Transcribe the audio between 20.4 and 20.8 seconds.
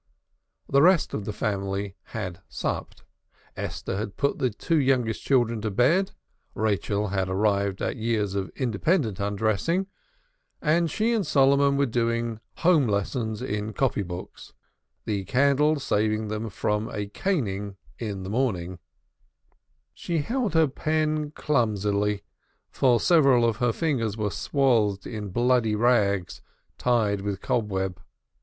her